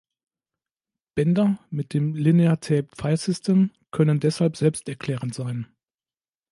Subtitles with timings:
[1.13, 5.67] Bänder mit dem "Linear Tape File System" können deshalb selbsterklärend sein.